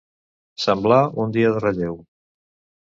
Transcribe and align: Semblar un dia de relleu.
Semblar 0.63 0.99
un 1.27 1.37
dia 1.39 1.55
de 1.59 1.63
relleu. 1.69 2.05